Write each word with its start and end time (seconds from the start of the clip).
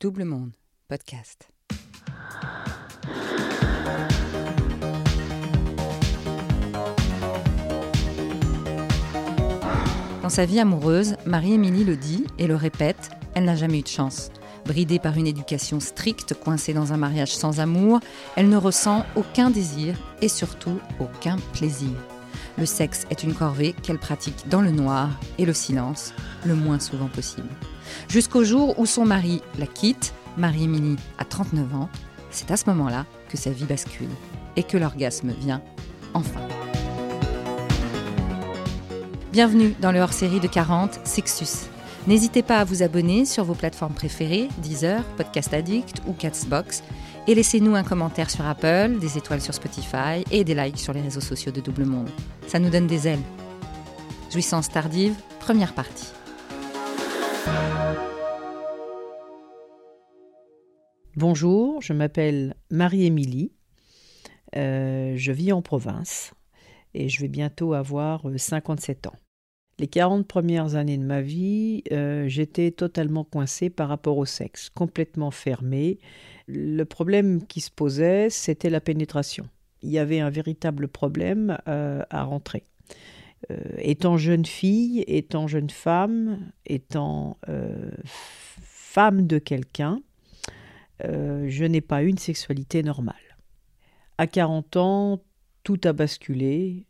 Double 0.00 0.22
Monde, 0.22 0.52
podcast. 0.86 1.48
Dans 10.22 10.28
sa 10.28 10.44
vie 10.44 10.60
amoureuse, 10.60 11.16
Marie-Émilie 11.26 11.82
le 11.82 11.96
dit 11.96 12.24
et 12.38 12.46
le 12.46 12.54
répète, 12.54 13.10
elle 13.34 13.46
n'a 13.46 13.56
jamais 13.56 13.80
eu 13.80 13.82
de 13.82 13.88
chance. 13.88 14.30
Bridée 14.66 15.00
par 15.00 15.16
une 15.16 15.26
éducation 15.26 15.80
stricte, 15.80 16.32
coincée 16.32 16.74
dans 16.74 16.92
un 16.92 16.96
mariage 16.96 17.34
sans 17.34 17.58
amour, 17.58 17.98
elle 18.36 18.48
ne 18.48 18.56
ressent 18.56 19.04
aucun 19.16 19.50
désir 19.50 19.96
et 20.22 20.28
surtout 20.28 20.78
aucun 21.00 21.38
plaisir. 21.54 21.90
Le 22.56 22.66
sexe 22.66 23.04
est 23.10 23.24
une 23.24 23.34
corvée 23.34 23.72
qu'elle 23.82 23.98
pratique 23.98 24.48
dans 24.48 24.62
le 24.62 24.70
noir 24.70 25.10
et 25.38 25.44
le 25.44 25.54
silence, 25.54 26.14
le 26.46 26.54
moins 26.54 26.78
souvent 26.78 27.08
possible. 27.08 27.48
Jusqu'au 28.08 28.44
jour 28.44 28.78
où 28.78 28.86
son 28.86 29.04
mari 29.04 29.42
la 29.58 29.66
quitte, 29.66 30.12
Marie-Émilie 30.36 30.96
a 31.18 31.24
39 31.24 31.74
ans, 31.74 31.88
c'est 32.30 32.50
à 32.50 32.56
ce 32.56 32.64
moment-là 32.70 33.06
que 33.28 33.36
sa 33.36 33.50
vie 33.50 33.64
bascule 33.64 34.08
et 34.56 34.62
que 34.62 34.76
l'orgasme 34.76 35.32
vient 35.40 35.62
enfin. 36.14 36.40
Bienvenue 39.32 39.74
dans 39.80 39.92
le 39.92 40.00
hors-série 40.00 40.40
de 40.40 40.48
40 40.48 41.00
Sexus. 41.04 41.68
N'hésitez 42.06 42.42
pas 42.42 42.58
à 42.58 42.64
vous 42.64 42.82
abonner 42.82 43.24
sur 43.24 43.44
vos 43.44 43.54
plateformes 43.54 43.92
préférées, 43.92 44.48
Deezer, 44.58 45.04
Podcast 45.16 45.52
Addict 45.52 46.00
ou 46.06 46.12
Catsbox, 46.12 46.82
et 47.26 47.34
laissez-nous 47.34 47.74
un 47.74 47.82
commentaire 47.82 48.30
sur 48.30 48.46
Apple, 48.46 48.96
des 48.98 49.18
étoiles 49.18 49.42
sur 49.42 49.52
Spotify 49.52 50.24
et 50.30 50.44
des 50.44 50.54
likes 50.54 50.78
sur 50.78 50.94
les 50.94 51.02
réseaux 51.02 51.20
sociaux 51.20 51.52
de 51.52 51.60
Double 51.60 51.84
Monde. 51.84 52.08
Ça 52.46 52.58
nous 52.58 52.70
donne 52.70 52.86
des 52.86 53.06
ailes. 53.06 53.22
Jouissance 54.32 54.70
tardive, 54.70 55.14
première 55.40 55.74
partie. 55.74 56.08
Bonjour, 61.16 61.82
je 61.82 61.92
m'appelle 61.92 62.54
Marie-Émilie. 62.70 63.50
Euh, 64.54 65.14
je 65.16 65.32
vis 65.32 65.52
en 65.52 65.62
province 65.62 66.32
et 66.94 67.08
je 67.08 67.20
vais 67.20 67.28
bientôt 67.28 67.74
avoir 67.74 68.22
57 68.36 69.08
ans. 69.08 69.16
Les 69.80 69.86
40 69.86 70.26
premières 70.26 70.74
années 70.74 70.96
de 70.96 71.04
ma 71.04 71.20
vie, 71.20 71.82
euh, 71.92 72.26
j'étais 72.28 72.70
totalement 72.70 73.24
coincée 73.24 73.70
par 73.70 73.88
rapport 73.88 74.18
au 74.18 74.26
sexe, 74.26 74.70
complètement 74.70 75.30
fermée. 75.30 75.98
Le 76.46 76.84
problème 76.84 77.44
qui 77.46 77.60
se 77.60 77.70
posait, 77.70 78.30
c'était 78.30 78.70
la 78.70 78.80
pénétration. 78.80 79.48
Il 79.82 79.90
y 79.90 79.98
avait 79.98 80.20
un 80.20 80.30
véritable 80.30 80.88
problème 80.88 81.58
euh, 81.68 82.02
à 82.10 82.22
rentrer. 82.22 82.64
Euh, 83.50 83.56
étant 83.78 84.16
jeune 84.16 84.44
fille, 84.44 85.04
étant 85.06 85.46
jeune 85.46 85.70
femme, 85.70 86.50
étant 86.66 87.38
femme 88.60 89.26
de 89.26 89.38
quelqu'un, 89.38 90.00
je 91.04 91.64
n'ai 91.64 91.80
pas 91.80 92.02
une 92.02 92.18
sexualité 92.18 92.82
normale. 92.82 93.14
À 94.18 94.26
40 94.26 94.76
ans, 94.76 95.22
tout 95.62 95.80
a 95.84 95.92
basculé 95.92 96.86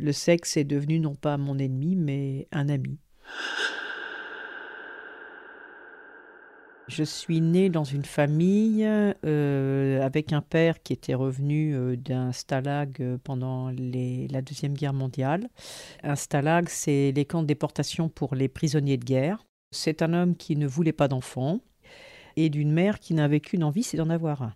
le 0.00 0.12
sexe 0.12 0.56
est 0.56 0.64
devenu 0.64 0.98
non 0.98 1.14
pas 1.14 1.36
mon 1.36 1.58
ennemi, 1.58 1.94
mais 1.94 2.48
un 2.52 2.68
ami. 2.68 2.98
Je 6.90 7.04
suis 7.04 7.40
née 7.40 7.70
dans 7.70 7.84
une 7.84 8.04
famille 8.04 8.84
euh, 8.84 10.02
avec 10.02 10.32
un 10.32 10.40
père 10.40 10.82
qui 10.82 10.92
était 10.92 11.14
revenu 11.14 11.72
euh, 11.72 11.94
d'un 11.94 12.32
stalag 12.32 13.16
pendant 13.22 13.70
la 13.70 14.42
Deuxième 14.42 14.74
Guerre 14.74 14.92
mondiale. 14.92 15.48
Un 16.02 16.16
stalag, 16.16 16.68
c'est 16.68 17.12
les 17.12 17.24
camps 17.24 17.42
de 17.42 17.46
déportation 17.46 18.08
pour 18.08 18.34
les 18.34 18.48
prisonniers 18.48 18.96
de 18.96 19.04
guerre. 19.04 19.46
C'est 19.70 20.02
un 20.02 20.12
homme 20.12 20.34
qui 20.34 20.56
ne 20.56 20.66
voulait 20.66 20.92
pas 20.92 21.06
d'enfants 21.06 21.60
et 22.34 22.48
d'une 22.50 22.72
mère 22.72 22.98
qui 22.98 23.14
n'avait 23.14 23.38
qu'une 23.38 23.62
envie, 23.62 23.84
c'est 23.84 23.96
d'en 23.96 24.10
avoir 24.10 24.42
un. 24.42 24.54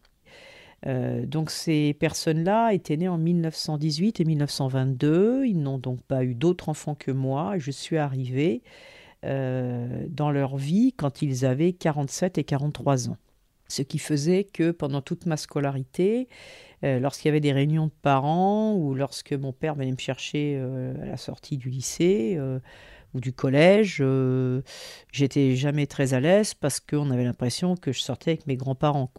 Euh, 0.86 1.26
donc 1.26 1.50
ces 1.50 1.94
personnes-là 1.94 2.74
étaient 2.74 2.96
nées 2.96 3.08
en 3.08 3.16
1918 3.16 4.18
et 4.18 4.24
1922. 4.24 5.44
Ils 5.46 5.60
n'ont 5.60 5.78
donc 5.78 6.02
pas 6.02 6.24
eu 6.24 6.34
d'autres 6.34 6.68
enfants 6.68 6.96
que 6.96 7.12
moi. 7.12 7.58
Je 7.58 7.70
suis 7.70 7.96
arrivée 7.96 8.62
euh, 9.24 10.06
dans 10.08 10.30
leur 10.30 10.56
vie 10.56 10.92
quand 10.96 11.22
ils 11.22 11.44
avaient 11.44 11.72
47 11.72 12.38
et 12.38 12.44
43 12.44 13.08
ans. 13.10 13.16
Ce 13.68 13.82
qui 13.82 13.98
faisait 13.98 14.44
que 14.44 14.70
pendant 14.70 15.00
toute 15.00 15.26
ma 15.26 15.36
scolarité, 15.36 16.28
euh, 16.84 17.00
lorsqu'il 17.00 17.28
y 17.28 17.30
avait 17.30 17.40
des 17.40 17.52
réunions 17.52 17.86
de 17.86 17.92
parents 18.02 18.74
ou 18.74 18.94
lorsque 18.94 19.32
mon 19.32 19.52
père 19.52 19.74
venait 19.74 19.92
me 19.92 19.98
chercher 19.98 20.56
à 21.02 21.06
la 21.06 21.16
sortie 21.16 21.56
du 21.56 21.70
lycée, 21.70 22.38
ou 23.14 23.20
du 23.20 23.32
collège, 23.32 24.02
j'étais 25.12 25.54
jamais 25.54 25.86
très 25.86 26.14
à 26.14 26.20
l'aise 26.20 26.52
parce 26.52 26.80
qu'on 26.80 27.12
avait 27.12 27.22
l'impression 27.22 27.76
que 27.76 27.92
je 27.92 28.00
sortais 28.00 28.32
avec 28.32 28.46
mes 28.48 28.56
grands-parents. 28.56 29.10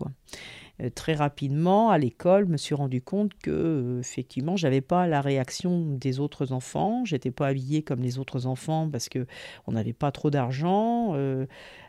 Euh, 0.82 0.90
très 0.90 1.14
rapidement 1.14 1.90
à 1.90 1.98
l'école, 1.98 2.46
me 2.48 2.58
suis 2.58 2.76
rendu 2.76 3.02
compte 3.02 3.34
que 3.36 3.52
euh, 3.52 4.00
effectivement, 4.00 4.58
j'avais 4.58 4.82
pas 4.82 5.08
la 5.08 5.22
réaction 5.22 5.86
des 5.96 6.20
autres 6.20 6.52
enfants. 6.52 7.06
J'étais 7.06 7.32
pas 7.32 7.48
habillée 7.48 7.82
comme 7.82 8.02
les 8.02 8.20
autres 8.20 8.46
enfants 8.46 8.90
parce 8.90 9.10
que 9.10 9.26
on 9.68 9.72
n'avait 9.72 9.94
pas 9.94 10.12
trop 10.12 10.30
d'argent. 10.30 11.14
Euh, 11.16 11.46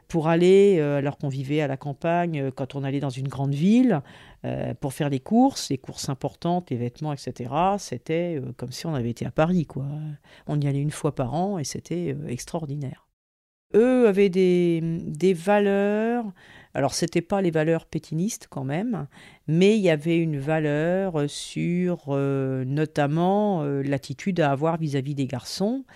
pour 0.08 0.28
aller, 0.28 0.78
alors 0.78 1.18
qu'on 1.18 1.28
vivait 1.28 1.60
à 1.60 1.66
la 1.66 1.76
campagne, 1.76 2.52
quand 2.52 2.76
on 2.76 2.84
allait 2.84 3.00
dans 3.00 3.10
une 3.10 3.26
grande 3.26 3.54
ville, 3.54 4.02
pour 4.80 4.92
faire 4.92 5.08
les 5.08 5.18
courses, 5.18 5.68
les 5.68 5.78
courses 5.78 6.08
importantes, 6.08 6.70
les 6.70 6.76
vêtements, 6.76 7.12
etc., 7.12 7.50
c'était 7.78 8.40
comme 8.56 8.70
si 8.70 8.86
on 8.86 8.94
avait 8.94 9.10
été 9.10 9.26
à 9.26 9.32
Paris. 9.32 9.66
quoi. 9.66 9.86
On 10.46 10.60
y 10.60 10.68
allait 10.68 10.80
une 10.80 10.92
fois 10.92 11.12
par 11.12 11.34
an 11.34 11.58
et 11.58 11.64
c'était 11.64 12.16
extraordinaire. 12.28 13.08
Eux 13.74 14.06
avaient 14.06 14.28
des, 14.28 14.80
des 14.80 15.34
valeurs, 15.34 16.24
alors, 16.76 16.92
ce 16.92 17.06
n'était 17.06 17.22
pas 17.22 17.40
les 17.40 17.50
valeurs 17.50 17.86
pétinistes 17.86 18.48
quand 18.50 18.62
même, 18.62 19.06
mais 19.48 19.78
il 19.78 19.80
y 19.80 19.88
avait 19.88 20.18
une 20.18 20.38
valeur 20.38 21.24
sur 21.26 22.08
euh, 22.08 22.66
notamment 22.66 23.62
euh, 23.62 23.80
l'attitude 23.82 24.40
à 24.40 24.50
avoir 24.50 24.76
vis-à-vis 24.76 25.14
des 25.14 25.26
garçons. 25.26 25.86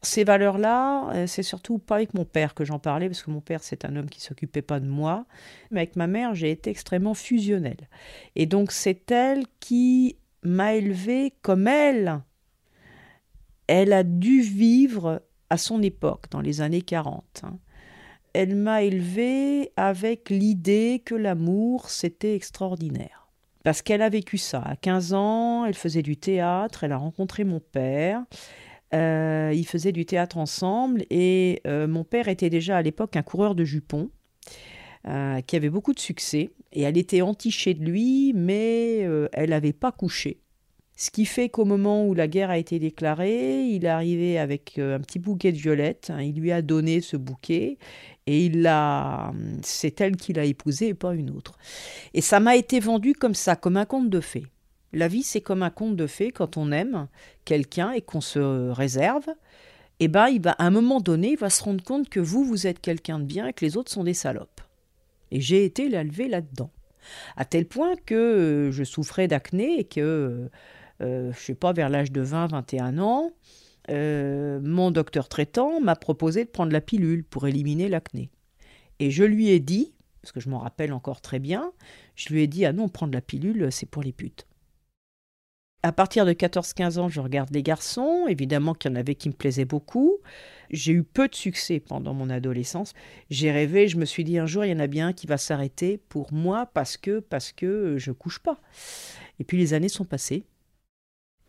Ces 0.00 0.22
valeurs-là, 0.22 1.10
euh, 1.12 1.26
c'est 1.26 1.42
surtout 1.42 1.80
pas 1.80 1.96
avec 1.96 2.14
mon 2.14 2.24
père 2.24 2.54
que 2.54 2.64
j'en 2.64 2.78
parlais, 2.78 3.08
parce 3.08 3.24
que 3.24 3.32
mon 3.32 3.40
père, 3.40 3.64
c'est 3.64 3.84
un 3.84 3.96
homme 3.96 4.08
qui 4.08 4.20
s'occupait 4.20 4.62
pas 4.62 4.78
de 4.78 4.86
moi. 4.86 5.26
Mais 5.72 5.80
avec 5.80 5.96
ma 5.96 6.06
mère, 6.06 6.36
j'ai 6.36 6.52
été 6.52 6.70
extrêmement 6.70 7.14
fusionnelle. 7.14 7.88
Et 8.36 8.46
donc, 8.46 8.70
c'est 8.70 9.10
elle 9.10 9.42
qui 9.58 10.18
m'a 10.44 10.74
élevée 10.74 11.32
comme 11.42 11.66
elle. 11.66 12.20
Elle 13.66 13.92
a 13.92 14.04
dû 14.04 14.40
vivre 14.40 15.20
à 15.50 15.58
son 15.58 15.82
époque, 15.82 16.26
dans 16.30 16.40
les 16.40 16.60
années 16.60 16.82
40 16.82 17.44
elle 18.38 18.54
m'a 18.54 18.84
élevée 18.84 19.72
avec 19.74 20.30
l'idée 20.30 21.02
que 21.04 21.16
l'amour, 21.16 21.90
c'était 21.90 22.36
extraordinaire. 22.36 23.26
Parce 23.64 23.82
qu'elle 23.82 24.00
a 24.00 24.08
vécu 24.08 24.38
ça. 24.38 24.62
À 24.64 24.76
15 24.76 25.12
ans, 25.12 25.64
elle 25.64 25.74
faisait 25.74 26.02
du 26.02 26.16
théâtre, 26.16 26.84
elle 26.84 26.92
a 26.92 26.98
rencontré 26.98 27.42
mon 27.42 27.58
père. 27.58 28.22
Euh, 28.94 29.50
ils 29.52 29.66
faisaient 29.66 29.90
du 29.90 30.06
théâtre 30.06 30.38
ensemble 30.38 31.04
et 31.10 31.60
euh, 31.66 31.88
mon 31.88 32.04
père 32.04 32.28
était 32.28 32.48
déjà 32.48 32.76
à 32.76 32.82
l'époque 32.82 33.16
un 33.16 33.22
coureur 33.22 33.56
de 33.56 33.64
jupons 33.64 34.08
euh, 35.08 35.40
qui 35.40 35.56
avait 35.56 35.68
beaucoup 35.68 35.92
de 35.92 35.98
succès 35.98 36.50
et 36.72 36.82
elle 36.82 36.96
était 36.96 37.22
entichée 37.22 37.74
de 37.74 37.84
lui 37.84 38.32
mais 38.36 39.00
elle 39.32 39.50
n'avait 39.50 39.72
pas 39.72 39.90
couché. 39.90 40.40
Ce 41.00 41.12
qui 41.12 41.26
fait 41.26 41.48
qu'au 41.48 41.64
moment 41.64 42.04
où 42.04 42.12
la 42.12 42.26
guerre 42.26 42.50
a 42.50 42.58
été 42.58 42.80
déclarée, 42.80 43.62
il 43.62 43.84
est 43.84 43.88
arrivé 43.88 44.36
avec 44.36 44.78
euh, 44.78 44.96
un 44.96 45.00
petit 45.00 45.20
bouquet 45.20 45.52
de 45.52 45.56
violettes. 45.56 46.10
Hein. 46.10 46.22
il 46.22 46.40
lui 46.40 46.50
a 46.50 46.60
donné 46.60 47.00
ce 47.00 47.16
bouquet 47.16 47.78
et 48.26 48.46
il 48.46 48.62
l'a, 48.62 49.32
c'est 49.62 50.00
elle 50.00 50.16
qui 50.16 50.32
l'a 50.32 50.44
épousé 50.44 50.88
et 50.88 50.94
pas 50.94 51.14
une 51.14 51.30
autre. 51.30 51.56
Et 52.14 52.20
ça 52.20 52.40
m'a 52.40 52.56
été 52.56 52.80
vendu 52.80 53.12
comme 53.12 53.34
ça, 53.34 53.54
comme 53.54 53.76
un 53.76 53.84
conte 53.84 54.10
de 54.10 54.18
fées. 54.18 54.46
La 54.92 55.06
vie, 55.06 55.22
c'est 55.22 55.40
comme 55.40 55.62
un 55.62 55.70
conte 55.70 55.94
de 55.94 56.08
fées 56.08 56.32
quand 56.32 56.56
on 56.56 56.72
aime 56.72 57.06
quelqu'un 57.44 57.92
et 57.92 58.00
qu'on 58.00 58.20
se 58.20 58.70
réserve. 58.72 59.28
Eh 60.00 60.08
ben, 60.08 60.26
il 60.26 60.42
va, 60.42 60.50
à 60.52 60.64
un 60.64 60.70
moment 60.70 61.00
donné, 61.00 61.30
il 61.30 61.38
va 61.38 61.48
se 61.48 61.62
rendre 61.62 61.84
compte 61.84 62.08
que 62.08 62.18
vous, 62.18 62.42
vous 62.42 62.66
êtes 62.66 62.80
quelqu'un 62.80 63.20
de 63.20 63.24
bien 63.24 63.46
et 63.46 63.52
que 63.52 63.64
les 63.64 63.76
autres 63.76 63.92
sont 63.92 64.02
des 64.02 64.14
salopes. 64.14 64.62
Et 65.30 65.40
j'ai 65.40 65.64
été 65.64 65.88
l'élevé 65.88 66.26
là-dedans. 66.26 66.72
À 67.36 67.44
tel 67.44 67.66
point 67.66 67.94
que 68.04 68.14
euh, 68.16 68.72
je 68.72 68.82
souffrais 68.82 69.28
d'acné 69.28 69.78
et 69.78 69.84
que 69.84 70.50
je 71.00 71.32
sais 71.38 71.54
pas, 71.54 71.72
vers 71.72 71.88
l'âge 71.88 72.12
de 72.12 72.24
20-21 72.24 72.98
ans, 73.00 73.32
euh, 73.90 74.60
mon 74.62 74.90
docteur 74.90 75.28
traitant 75.28 75.80
m'a 75.80 75.96
proposé 75.96 76.44
de 76.44 76.50
prendre 76.50 76.72
la 76.72 76.80
pilule 76.80 77.24
pour 77.24 77.46
éliminer 77.46 77.88
l'acné. 77.88 78.30
Et 78.98 79.10
je 79.10 79.24
lui 79.24 79.48
ai 79.48 79.60
dit, 79.60 79.94
parce 80.22 80.32
que 80.32 80.40
je 80.40 80.48
m'en 80.48 80.58
rappelle 80.58 80.92
encore 80.92 81.20
très 81.20 81.38
bien, 81.38 81.72
je 82.14 82.32
lui 82.32 82.42
ai 82.42 82.46
dit 82.46 82.66
Ah 82.66 82.72
non, 82.72 82.88
prendre 82.88 83.14
la 83.14 83.20
pilule, 83.20 83.68
c'est 83.70 83.86
pour 83.86 84.02
les 84.02 84.12
putes. 84.12 84.46
À 85.84 85.92
partir 85.92 86.26
de 86.26 86.32
14-15 86.32 86.98
ans, 86.98 87.08
je 87.08 87.20
regarde 87.20 87.50
les 87.52 87.62
garçons. 87.62 88.26
Évidemment 88.28 88.74
qu'il 88.74 88.90
y 88.90 88.94
en 88.94 88.96
avait 88.96 89.14
qui 89.14 89.28
me 89.28 89.34
plaisaient 89.34 89.64
beaucoup. 89.64 90.18
J'ai 90.70 90.92
eu 90.92 91.04
peu 91.04 91.28
de 91.28 91.36
succès 91.36 91.78
pendant 91.78 92.14
mon 92.14 92.30
adolescence. 92.30 92.94
J'ai 93.30 93.52
rêvé, 93.52 93.86
je 93.86 93.96
me 93.96 94.04
suis 94.04 94.24
dit 94.24 94.38
un 94.38 94.46
jour, 94.46 94.64
il 94.64 94.72
y 94.72 94.74
en 94.74 94.80
a 94.80 94.88
bien 94.88 95.12
qui 95.12 95.28
va 95.28 95.38
s'arrêter 95.38 95.98
pour 96.08 96.32
moi 96.32 96.66
parce 96.66 96.96
que, 96.96 97.20
parce 97.20 97.52
que 97.52 97.96
je 97.96 98.10
couche 98.10 98.40
pas. 98.40 98.60
Et 99.38 99.44
puis 99.44 99.56
les 99.56 99.72
années 99.72 99.88
sont 99.88 100.04
passées. 100.04 100.46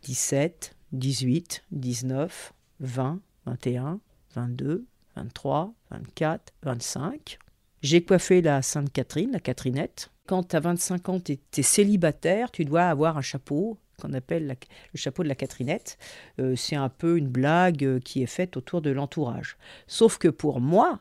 17, 0.02 0.74
18, 0.92 1.64
19, 1.70 2.52
20, 2.80 3.20
21, 3.46 4.00
22, 4.34 4.86
23, 5.16 5.74
24, 5.90 6.52
25. 6.62 7.38
J'ai 7.82 8.02
coiffé 8.02 8.42
la 8.42 8.62
Sainte 8.62 8.92
Catherine, 8.92 9.32
la 9.32 9.40
Catherinette. 9.40 10.10
Quand 10.26 10.44
tu 10.44 10.56
as 10.56 10.60
25 10.60 11.08
ans, 11.08 11.20
tu 11.20 11.32
es, 11.32 11.62
célibataire, 11.62 12.50
tu 12.50 12.64
dois 12.64 12.84
avoir 12.84 13.16
un 13.16 13.22
chapeau 13.22 13.78
qu'on 14.00 14.12
appelle 14.12 14.46
le 14.46 14.98
chapeau 14.98 15.22
de 15.22 15.28
la 15.28 15.34
Catherinette. 15.34 15.98
Euh, 16.38 16.56
c'est 16.56 16.76
un 16.76 16.88
peu 16.88 17.18
une 17.18 17.28
blague 17.28 17.84
euh, 17.84 18.00
qui 18.00 18.22
est 18.22 18.26
faite 18.26 18.56
autour 18.56 18.80
de 18.80 18.90
l'entourage. 18.90 19.56
Sauf 19.86 20.18
que 20.18 20.28
pour 20.28 20.60
moi, 20.60 21.00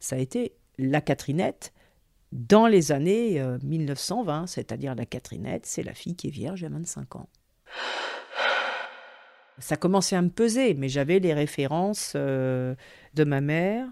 ça 0.00 0.16
a 0.16 0.18
été 0.18 0.52
la 0.78 1.00
Catherinette 1.00 1.72
dans 2.32 2.66
les 2.66 2.90
années 2.90 3.40
1920, 3.62 4.42
euh, 4.42 4.46
c'est-à-dire 4.46 4.94
la 4.96 5.06
Catherinette, 5.06 5.66
c'est 5.66 5.84
la 5.84 5.94
fille 5.94 6.16
qui 6.16 6.28
est 6.28 6.30
vierge 6.30 6.64
à 6.64 6.68
25 6.68 7.16
ans. 7.16 7.28
Ça 9.58 9.76
commençait 9.76 10.16
à 10.16 10.22
me 10.22 10.30
peser, 10.30 10.74
mais 10.74 10.88
j'avais 10.88 11.20
les 11.20 11.32
références 11.32 12.14
de 12.14 12.76
ma 13.24 13.40
mère, 13.40 13.86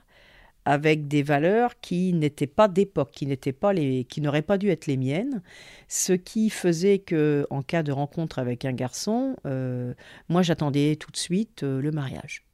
avec 0.65 1.09
des 1.09 1.23
valeurs 1.23 1.81
qui 1.81 2.13
n'étaient 2.13 2.47
pas 2.47 2.69
d'époque, 2.69 3.11
qui 3.13 3.27
n'étaient 3.27 3.53
pas 3.53 3.73
les, 3.73 4.05
qui 4.05 4.21
n'auraient 4.21 4.43
pas 4.43 4.59
dû 4.59 4.71
être 4.71 4.87
les 4.87 4.97
miennes, 4.97 5.43
ce 5.89 6.13
qui 6.13 6.51
faisait 6.51 6.99
que, 6.99 7.47
en 7.51 7.63
cas 7.63 7.83
de 7.83 7.93
rencontre 7.93 8.39
avec 8.39 8.65
un 8.65 8.73
garçon, 8.73 9.37
euh, 9.47 9.95
moi 10.29 10.43
j'attendais 10.43 10.97
tout 10.97 11.11
de 11.11 11.17
suite 11.17 11.65
euh, 11.65 11.81
le 11.81 11.91
mariage. 11.91 12.45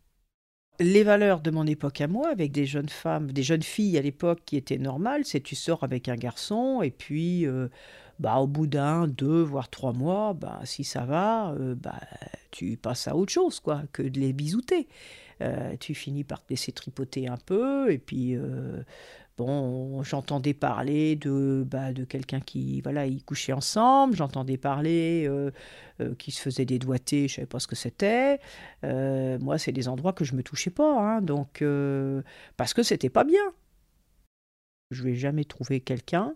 Les 0.80 1.02
valeurs 1.02 1.40
de 1.40 1.50
mon 1.50 1.66
époque 1.66 2.00
à 2.00 2.06
moi, 2.06 2.28
avec 2.30 2.52
des 2.52 2.64
jeunes 2.64 2.88
femmes, 2.88 3.32
des 3.32 3.42
jeunes 3.42 3.64
filles 3.64 3.98
à 3.98 4.02
l'époque 4.02 4.40
qui 4.46 4.56
étaient 4.56 4.78
normales, 4.78 5.24
c'est 5.24 5.40
tu 5.40 5.56
sors 5.56 5.82
avec 5.82 6.08
un 6.08 6.14
garçon 6.14 6.82
et 6.82 6.92
puis 6.92 7.46
euh, 7.46 7.68
bah, 8.18 8.36
au 8.38 8.46
bout 8.46 8.66
d'un, 8.66 9.06
deux, 9.06 9.42
voire 9.42 9.68
trois 9.68 9.92
mois, 9.92 10.34
bah, 10.34 10.60
si 10.64 10.84
ça 10.84 11.04
va, 11.04 11.54
bah, 11.76 12.00
tu 12.50 12.76
passes 12.76 13.08
à 13.08 13.16
autre 13.16 13.32
chose 13.32 13.60
quoi, 13.60 13.82
que 13.92 14.02
de 14.02 14.18
les 14.18 14.32
bisouter. 14.32 14.88
Euh, 15.40 15.76
tu 15.78 15.94
finis 15.94 16.24
par 16.24 16.42
te 16.44 16.50
laisser 16.50 16.72
tripoter 16.72 17.28
un 17.28 17.36
peu, 17.36 17.92
et 17.92 17.98
puis 17.98 18.34
euh, 18.34 18.82
bon, 19.36 20.02
j'entendais 20.02 20.54
parler 20.54 21.14
de, 21.14 21.64
bah, 21.66 21.92
de 21.92 22.04
quelqu'un 22.04 22.40
qui, 22.40 22.80
voilà, 22.80 23.06
ils 23.06 23.22
couchaient 23.22 23.52
ensemble, 23.52 24.16
j'entendais 24.16 24.56
parler 24.56 25.26
euh, 25.28 25.50
qui 26.18 26.32
se 26.32 26.40
faisait 26.42 26.64
des 26.64 26.78
doigtés, 26.80 27.28
je 27.28 27.36
savais 27.36 27.46
pas 27.46 27.60
ce 27.60 27.68
que 27.68 27.76
c'était. 27.76 28.40
moi, 28.82 29.58
c'est 29.58 29.72
des 29.72 29.88
endroits 29.88 30.12
que 30.12 30.24
je 30.24 30.34
me 30.34 30.42
touchais 30.42 30.70
pas, 30.70 30.98
hein, 31.00 31.22
donc 31.22 31.62
parce 32.56 32.74
que 32.74 32.82
c'était 32.82 33.10
pas 33.10 33.24
bien. 33.24 33.52
Je 34.90 35.02
vais 35.02 35.14
jamais 35.14 35.44
trouver 35.44 35.80
quelqu'un. 35.80 36.34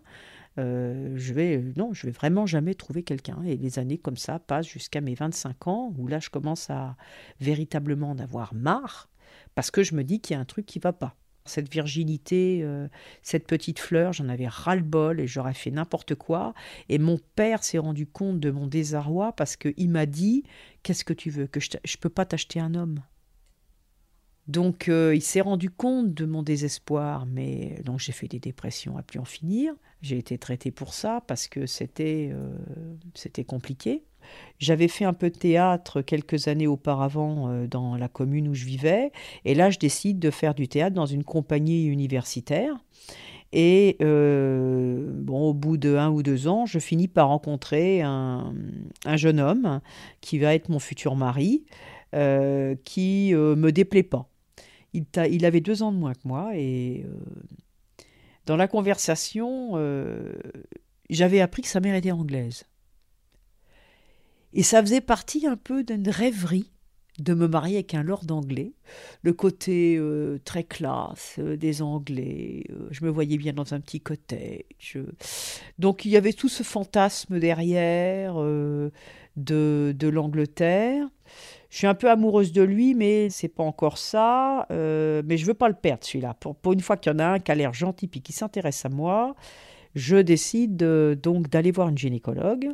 Je 0.57 1.33
vais 1.33 1.63
non, 1.75 1.93
je 1.93 2.07
vais 2.07 2.11
vraiment 2.11 2.45
jamais 2.45 2.75
trouver 2.75 3.03
quelqu'un. 3.03 3.41
Et 3.45 3.57
les 3.57 3.79
années 3.79 3.97
comme 3.97 4.17
ça 4.17 4.39
passent 4.39 4.67
jusqu'à 4.67 5.01
mes 5.01 5.15
25 5.15 5.67
ans, 5.67 5.93
où 5.97 6.07
là 6.07 6.19
je 6.19 6.29
commence 6.29 6.69
à 6.69 6.95
véritablement 7.39 8.11
en 8.11 8.19
avoir 8.19 8.53
marre, 8.53 9.09
parce 9.55 9.71
que 9.71 9.83
je 9.83 9.95
me 9.95 10.03
dis 10.03 10.19
qu'il 10.19 10.35
y 10.35 10.37
a 10.37 10.39
un 10.39 10.45
truc 10.45 10.65
qui 10.65 10.79
va 10.79 10.93
pas. 10.93 11.15
Cette 11.45 11.69
virginité, 11.69 12.61
euh, 12.63 12.87
cette 13.21 13.47
petite 13.47 13.79
fleur, 13.79 14.13
j'en 14.13 14.29
avais 14.29 14.47
ras-le-bol 14.47 15.19
et 15.19 15.27
j'aurais 15.27 15.53
fait 15.53 15.71
n'importe 15.71 16.15
quoi. 16.15 16.53
Et 16.87 16.99
mon 16.99 17.19
père 17.35 17.63
s'est 17.63 17.79
rendu 17.79 18.07
compte 18.07 18.39
de 18.39 18.49
mon 18.49 18.65
désarroi 18.65 19.33
parce 19.33 19.57
qu'il 19.57 19.89
m'a 19.89 20.05
dit 20.05 20.43
Qu'est-ce 20.83 21.03
que 21.03 21.13
tu 21.13 21.29
veux? 21.29 21.47
Que 21.47 21.59
je 21.59 21.69
ne 21.75 21.99
peux 21.99 22.09
pas 22.09 22.25
t'acheter 22.25 22.61
un 22.61 22.75
homme. 22.75 23.01
Donc 24.47 24.89
euh, 24.89 25.15
il 25.15 25.21
s'est 25.21 25.41
rendu 25.41 25.69
compte 25.69 26.13
de 26.13 26.25
mon 26.25 26.43
désespoir, 26.43 27.25
mais 27.25 27.79
donc 27.85 27.99
j'ai 27.99 28.11
fait 28.11 28.27
des 28.27 28.39
dépressions 28.39 28.97
à 28.97 29.01
plus 29.01 29.19
en 29.19 29.25
finir. 29.25 29.73
J'ai 30.01 30.17
été 30.17 30.37
traitée 30.37 30.71
pour 30.71 30.93
ça 30.93 31.23
parce 31.27 31.47
que 31.47 31.65
c'était 31.65 32.29
euh, 32.33 32.53
c'était 33.13 33.45
compliqué. 33.45 34.03
J'avais 34.59 34.89
fait 34.89 35.05
un 35.05 35.13
peu 35.13 35.29
de 35.29 35.37
théâtre 35.37 36.01
quelques 36.01 36.47
années 36.49 36.67
auparavant 36.67 37.49
euh, 37.49 37.67
dans 37.67 37.95
la 37.95 38.09
commune 38.09 38.49
où 38.49 38.53
je 38.53 38.65
vivais, 38.65 39.11
et 39.45 39.55
là 39.55 39.69
je 39.69 39.79
décide 39.79 40.19
de 40.19 40.29
faire 40.29 40.55
du 40.55 40.67
théâtre 40.67 40.95
dans 40.95 41.05
une 41.05 41.23
compagnie 41.23 41.85
universitaire. 41.85 42.75
Et 43.55 43.97
bon, 43.99 45.49
au 45.49 45.53
bout 45.53 45.77
de 45.77 45.95
un 45.95 46.09
ou 46.09 46.23
deux 46.23 46.47
ans, 46.47 46.65
je 46.65 46.79
finis 46.79 47.07
par 47.07 47.27
rencontrer 47.27 48.01
un, 48.01 48.55
un 49.05 49.15
jeune 49.15 49.39
homme 49.39 49.79
qui 50.21 50.39
va 50.39 50.55
être 50.55 50.69
mon 50.69 50.79
futur 50.79 51.15
mari, 51.15 51.63
qui 52.11 53.31
me 53.35 53.69
déplaît 53.69 54.01
pas 54.01 54.32
il, 54.93 55.45
avait 55.45 55.61
deux 55.61 55.83
ans 55.83 55.91
de 55.91 55.97
moins 55.97 56.13
que 56.13 56.25
moi 56.27 56.51
et 56.55 57.05
euh, 57.05 58.03
dans 58.45 58.55
la 58.55 58.67
conversation, 58.67 59.71
euh, 59.73 60.33
j'avais 61.09 61.41
appris 61.41 61.61
que 61.61 61.67
sa 61.67 61.79
mère 61.79 61.95
était 61.95 62.11
anglaise. 62.11 62.65
Et 64.53 64.63
ça 64.63 64.81
faisait 64.81 65.01
partie 65.01 65.47
un 65.47 65.57
peu 65.57 65.83
d'une 65.83 66.09
rêverie 66.09 66.69
de 67.19 67.33
me 67.33 67.47
marier 67.47 67.77
avec 67.77 67.93
un 67.93 68.03
lord 68.03 68.23
anglais. 68.29 68.73
Le 69.21 69.33
côté 69.33 69.95
euh, 69.97 70.39
très 70.45 70.63
classe 70.63 71.39
des 71.39 71.81
Anglais, 71.83 72.63
je 72.89 73.05
me 73.05 73.09
voyais 73.09 73.37
bien 73.37 73.53
dans 73.53 73.73
un 73.73 73.79
petit 73.79 74.01
cottage. 74.01 74.97
Donc 75.79 76.05
il 76.05 76.11
y 76.11 76.17
avait 76.17 76.33
tout 76.33 76.49
ce 76.49 76.63
fantasme 76.63 77.39
derrière 77.39 78.35
de, 78.35 78.91
de 79.35 80.07
l'Angleterre. 80.07 81.07
Je 81.73 81.79
suis 81.79 81.87
un 81.87 81.95
peu 81.95 82.11
amoureuse 82.11 82.51
de 82.51 82.61
lui, 82.61 82.93
mais 82.93 83.31
c'est 83.31 83.47
pas 83.47 83.63
encore 83.63 83.97
ça. 83.97 84.67
Euh, 84.69 85.23
mais 85.25 85.37
je 85.37 85.45
veux 85.47 85.55
pas 85.55 85.67
le 85.69 85.73
perdre, 85.73 86.03
celui-là. 86.03 86.35
Pour, 86.35 86.71
une 86.71 86.81
fois 86.81 86.97
qu'il 86.97 87.11
y 87.11 87.15
en 87.15 87.17
a 87.17 87.25
un 87.25 87.39
qui 87.39 87.51
a 87.51 87.55
l'air 87.55 87.73
gentil 87.73 88.07
et 88.13 88.19
qui 88.19 88.31
s'intéresse 88.31 88.85
à 88.85 88.89
moi, 88.89 89.35
je 89.95 90.17
décide 90.17 90.83
euh, 90.83 91.15
donc 91.15 91.49
d'aller 91.49 91.71
voir 91.71 91.89
une 91.89 91.97
gynécologue. 91.97 92.69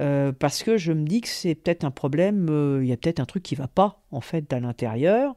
Euh, 0.00 0.30
parce 0.30 0.62
que 0.62 0.76
je 0.76 0.92
me 0.92 1.04
dis 1.04 1.20
que 1.20 1.26
c'est 1.26 1.56
peut-être 1.56 1.82
un 1.82 1.90
problème, 1.90 2.46
il 2.80 2.86
y 2.86 2.92
a 2.92 2.96
peut-être 2.96 3.18
un 3.18 3.24
truc 3.24 3.42
qui 3.42 3.56
va 3.56 3.66
pas 3.66 4.00
en 4.12 4.20
fait 4.20 4.52
à 4.52 4.60
l'intérieur. 4.60 5.34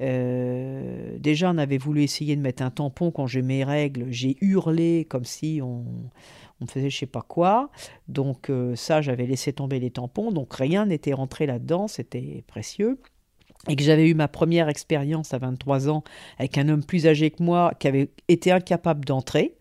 Déjà, 0.00 1.50
on 1.50 1.58
avait 1.58 1.78
voulu 1.78 2.02
essayer 2.02 2.36
de 2.36 2.40
mettre 2.40 2.62
un 2.62 2.70
tampon 2.70 3.10
quand 3.10 3.26
j'ai 3.26 3.42
mes 3.42 3.64
règles. 3.64 4.06
J'ai 4.10 4.36
hurlé 4.40 5.06
comme 5.08 5.24
si 5.24 5.60
on, 5.62 5.84
faisait 6.66 6.90
je 6.90 6.98
sais 6.98 7.06
pas 7.06 7.22
quoi. 7.22 7.70
Donc 8.08 8.50
euh, 8.50 8.76
ça, 8.76 9.00
j'avais 9.00 9.26
laissé 9.26 9.52
tomber 9.52 9.80
les 9.80 9.90
tampons, 9.90 10.32
donc 10.32 10.54
rien 10.54 10.86
n'était 10.86 11.12
rentré 11.12 11.46
là-dedans, 11.46 11.88
c'était 11.88 12.44
précieux. 12.46 12.98
Et 13.68 13.74
que 13.74 13.82
j'avais 13.82 14.08
eu 14.08 14.14
ma 14.14 14.28
première 14.28 14.68
expérience 14.68 15.34
à 15.34 15.38
23 15.38 15.88
ans 15.88 16.04
avec 16.38 16.56
un 16.56 16.68
homme 16.68 16.84
plus 16.84 17.06
âgé 17.06 17.30
que 17.30 17.42
moi 17.42 17.72
qui 17.80 17.88
avait 17.88 18.10
été 18.28 18.52
incapable 18.52 19.04
d'entrer. 19.04 19.56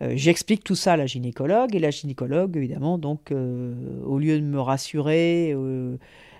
Euh, 0.00 0.12
j'explique 0.14 0.62
tout 0.62 0.76
ça 0.76 0.92
à 0.92 0.96
la 0.96 1.06
gynécologue 1.06 1.74
et 1.74 1.80
la 1.80 1.90
gynécologue, 1.90 2.56
évidemment, 2.56 2.98
donc 2.98 3.32
euh, 3.32 3.74
au 4.04 4.18
lieu 4.18 4.38
de 4.38 4.44
me 4.44 4.60
rassurer, 4.60 5.56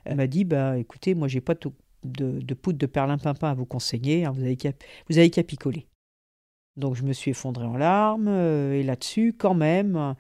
elle 0.05 0.17
m'a 0.17 0.27
dit 0.29 0.45
bah 0.45 0.79
écoutez, 0.79 1.15
moi 1.15 1.27
j'ai 1.27 1.41
pas 1.41 1.57
de, 2.05 2.41
de, 2.41 2.55
poudre 2.55 2.79
de 2.79 2.87
perlimpinpin 2.87 3.51
à 3.51 3.55
vous 3.55 3.67
conseiller, 3.67 4.25
hein, 4.25 4.33
vous 4.33 4.43
avez 5.19 5.31
qu'à 5.31 5.43
picoler. 5.43 5.87
Donc 6.79 6.95
je 6.95 7.03
me 7.03 7.13
suis 7.13 7.33
effondrée 7.33 7.67
en 7.67 7.77
larmes 7.77 8.29
euh, 8.29 8.73
et 8.73 8.85
là-dessus, 8.85 9.35
quand 9.37 9.55
même, 9.55 10.15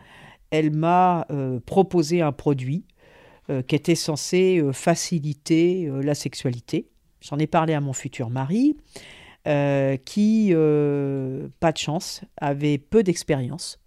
elle 0.50 0.72
m'a 0.72 1.24
euh, 1.30 1.60
proposé 1.60 2.20
un 2.20 2.32
produit 2.32 2.84
euh, 3.48 3.62
qui 3.62 3.76
était 3.76 3.94
censé 3.94 4.60
faciliter 4.72 5.88
la 6.02 6.14
sexualité. 6.14 6.88
J'en 7.20 7.38
ai 7.38 7.46
parlé 7.46 7.74
à 7.74 7.80
mon 7.80 7.92
futur 7.92 8.28
mari, 8.28 8.76
qui, 10.04 10.52
pas 10.52 11.72
de 11.72 11.78
chance, 11.78 12.22
avait 12.36 12.76
peu 12.76 13.02
d'expérience. 13.02 13.80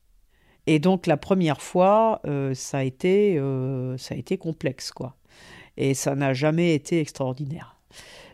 Et 0.66 0.80
donc 0.80 1.08
la 1.08 1.18
première 1.18 1.62
fois, 1.62 2.22
ça, 2.54 2.80
a 2.80 2.84
été, 2.84 3.40
ça 3.98 4.16
a 4.16 4.18
été 4.18 4.38
complexe, 4.38 4.92
quoi. 4.92 5.16
Et 5.78 5.94
ça 5.94 6.16
n'a 6.16 6.34
jamais 6.34 6.74
été 6.74 7.00
extraordinaire. 7.00 7.81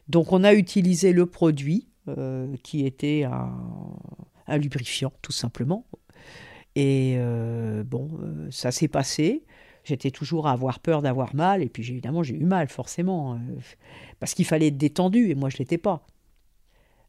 Donc 0.07 0.31
on 0.31 0.43
a 0.43 0.53
utilisé 0.53 1.13
le 1.13 1.25
produit 1.25 1.87
euh, 2.09 2.55
qui 2.63 2.85
était 2.85 3.25
un, 3.25 4.57
lubrifiant, 4.57 5.11
tout 5.21 5.33
simplement. 5.33 5.85
Et 6.75 7.15
euh, 7.17 7.83
bon, 7.83 8.09
euh, 8.21 8.47
ça 8.49 8.71
s'est 8.71 8.87
passé. 8.87 9.43
J'étais 9.83 10.11
toujours 10.11 10.47
à 10.47 10.53
avoir 10.53 10.79
peur 10.79 11.01
d'avoir 11.01 11.35
mal, 11.35 11.61
et 11.61 11.67
puis 11.67 11.89
évidemment 11.89 12.23
j'ai 12.23 12.35
eu 12.35 12.45
mal, 12.45 12.69
forcément, 12.69 13.39
parce 14.19 14.33
qu'il 14.33 14.45
fallait 14.45 14.67
être 14.67 14.77
détendu, 14.77 15.29
et 15.29 15.35
moi 15.35 15.49
je 15.49 15.57
l'étais 15.57 15.77
pas. 15.77 16.05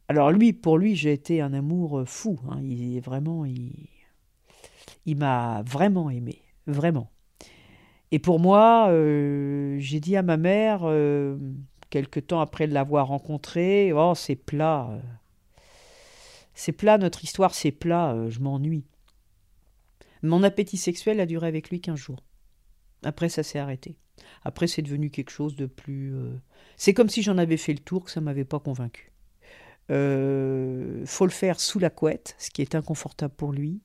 Alors 0.09 0.31
lui, 0.31 0.53
pour 0.53 0.77
lui, 0.77 0.95
j'ai 0.95 1.13
été 1.13 1.39
un 1.39 1.53
amour 1.53 2.03
fou. 2.05 2.39
Hein. 2.49 2.59
Il 2.63 2.99
vraiment, 3.01 3.45
il 3.45 5.17
m'a 5.17 5.61
vraiment 5.65 6.09
aimé, 6.09 6.41
vraiment. 6.67 7.09
Et 8.11 8.19
pour 8.19 8.39
moi, 8.39 8.89
j'ai 9.77 9.99
dit 9.99 10.15
à 10.15 10.23
ma 10.23 10.37
mère, 10.37 10.81
quelque 11.89 12.19
temps 12.19 12.41
après 12.41 12.67
l'avoir 12.67 13.07
rencontré, 13.07 13.91
oh, 13.93 14.13
c'est 14.15 14.35
plat. 14.35 14.89
Euh. 14.91 14.99
C'est 16.53 16.71
plat, 16.73 16.97
notre 16.97 17.23
histoire, 17.23 17.53
c'est 17.53 17.71
plat, 17.71 18.13
euh, 18.13 18.29
je 18.29 18.39
m'ennuie. 18.39 18.85
Mon 20.21 20.43
appétit 20.43 20.77
sexuel 20.77 21.19
a 21.19 21.25
duré 21.25 21.47
avec 21.47 21.69
lui 21.69 21.79
15 21.79 21.97
jours. 21.97 22.23
Après, 23.03 23.29
ça 23.29 23.43
s'est 23.43 23.59
arrêté. 23.59 23.97
Après, 24.43 24.67
c'est 24.67 24.81
devenu 24.81 25.09
quelque 25.09 25.29
chose 25.29 25.55
de 25.55 25.65
plus. 25.65 26.13
Euh, 26.13 26.35
c'est 26.75 26.93
comme 26.93 27.09
si 27.09 27.21
j'en 27.21 27.37
avais 27.37 27.57
fait 27.57 27.73
le 27.73 27.79
tour, 27.79 28.03
que 28.03 28.11
ça 28.11 28.19
ne 28.19 28.25
m'avait 28.25 28.43
pas 28.43 28.59
convaincu. 28.59 29.13
Euh, 29.91 31.05
faut 31.05 31.25
le 31.25 31.31
faire 31.31 31.59
sous 31.59 31.79
la 31.79 31.89
couette, 31.89 32.35
ce 32.37 32.49
qui 32.49 32.61
est 32.61 32.75
inconfortable 32.75 33.33
pour 33.33 33.53
lui, 33.53 33.81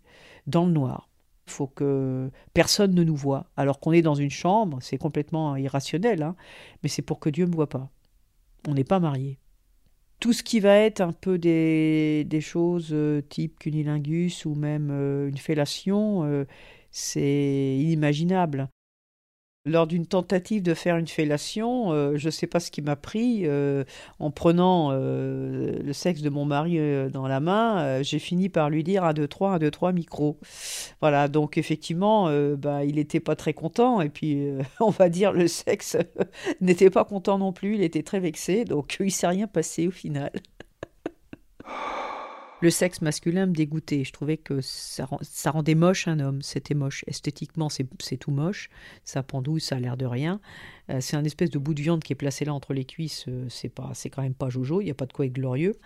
dans 0.46 0.66
le 0.66 0.72
noir. 0.72 1.08
Il 1.46 1.52
faut 1.52 1.66
que 1.66 2.30
personne 2.54 2.94
ne 2.94 3.04
nous 3.04 3.16
voit. 3.16 3.46
Alors 3.56 3.80
qu'on 3.80 3.92
est 3.92 4.02
dans 4.02 4.14
une 4.14 4.30
chambre, 4.30 4.78
c'est 4.80 4.98
complètement 4.98 5.56
irrationnel, 5.56 6.22
hein, 6.22 6.36
mais 6.82 6.88
c'est 6.88 7.02
pour 7.02 7.20
que 7.20 7.28
Dieu 7.30 7.44
ne 7.44 7.50
me 7.50 7.56
voit 7.56 7.68
pas. 7.68 7.90
On 8.68 8.74
n'est 8.74 8.84
pas 8.84 9.00
mariés. 9.00 9.38
tout 10.20 10.32
ce 10.32 10.42
qui 10.42 10.60
va 10.60 10.76
être 10.78 11.00
un 11.02 11.12
peu 11.12 11.38
des, 11.38 12.24
des 12.24 12.40
choses 12.40 12.90
euh, 12.92 13.20
type 13.28 13.58
cunilingus 13.58 14.46
ou 14.46 14.54
même 14.54 14.88
euh, 14.90 15.28
une 15.28 15.36
fellation, 15.36 16.24
euh, 16.24 16.44
c'est 16.90 17.76
inimaginable. 17.78 18.68
Lors 19.66 19.86
d'une 19.86 20.04
tentative 20.04 20.62
de 20.62 20.74
faire 20.74 20.98
une 20.98 21.06
fellation, 21.06 21.90
euh, 21.90 22.18
je 22.18 22.26
ne 22.26 22.30
sais 22.30 22.46
pas 22.46 22.60
ce 22.60 22.70
qui 22.70 22.82
m'a 22.82 22.96
pris, 22.96 23.44
euh, 23.46 23.84
en 24.18 24.30
prenant 24.30 24.90
euh, 24.92 25.78
le 25.82 25.92
sexe 25.94 26.20
de 26.20 26.28
mon 26.28 26.44
mari 26.44 26.78
dans 27.10 27.26
la 27.26 27.40
main, 27.40 28.02
j'ai 28.02 28.18
fini 28.18 28.50
par 28.50 28.68
lui 28.68 28.84
dire 28.84 29.04
1, 29.04 29.14
2, 29.14 29.26
3, 29.26 29.52
1, 29.52 29.58
2, 29.60 29.70
3, 29.70 29.92
micro. 29.92 30.38
Voilà, 31.00 31.28
donc 31.28 31.56
effectivement, 31.56 32.28
bah, 32.56 32.84
il 32.84 32.96
n'était 32.96 33.20
pas 33.20 33.36
très 33.36 33.54
content, 33.54 34.02
et 34.02 34.10
puis 34.10 34.48
on 34.80 34.90
va 34.90 35.08
dire 35.08 35.32
le 35.32 35.48
sexe 35.48 35.96
n'était 36.60 36.90
pas 36.90 37.06
content 37.06 37.38
non 37.38 37.54
plus, 37.54 37.76
il 37.76 37.82
était 37.82 38.02
très 38.02 38.20
vexé, 38.20 38.66
donc 38.66 38.96
il 39.00 39.06
ne 39.06 39.10
s'est 39.10 39.26
rien 39.26 39.46
passé 39.46 39.88
au 39.88 39.92
final. 39.92 40.30
Le 42.64 42.70
sexe 42.70 43.02
masculin 43.02 43.44
me 43.44 43.52
dégoûtait. 43.52 44.04
Je 44.04 44.12
trouvais 44.14 44.38
que 44.38 44.62
ça, 44.62 45.06
rendait 45.50 45.74
moche 45.74 46.08
un 46.08 46.18
homme. 46.18 46.40
C'était 46.40 46.72
moche. 46.72 47.04
Esthétiquement, 47.06 47.68
c'est 47.68 48.16
tout 48.16 48.30
moche. 48.30 48.70
Ça 49.04 49.22
pendouille, 49.22 49.60
ça 49.60 49.76
a 49.76 49.80
l'air 49.80 49.98
de 49.98 50.06
rien. 50.06 50.40
Euh, 50.88 50.96
c'est 51.02 51.14
un 51.18 51.24
espèce 51.24 51.50
de 51.50 51.58
bout 51.58 51.74
de 51.74 51.82
viande 51.82 52.02
qui 52.02 52.14
est 52.14 52.16
placé 52.16 52.46
là 52.46 52.54
entre 52.54 52.72
les 52.72 52.86
cuisses. 52.86 53.26
Euh, 53.28 53.44
c'est 53.50 53.68
pas, 53.68 53.90
c'est 53.92 54.08
quand 54.08 54.22
même 54.22 54.32
pas 54.32 54.48
jojo. 54.48 54.80
Il 54.80 54.84
n'y 54.84 54.90
a 54.90 54.94
pas 54.94 55.04
de 55.04 55.12
quoi 55.12 55.26
être 55.26 55.34
glorieux. 55.34 55.76